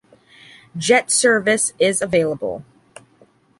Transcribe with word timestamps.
Jet 0.75 1.11
service 1.11 1.73
is 1.77 2.01
available. 2.01 2.65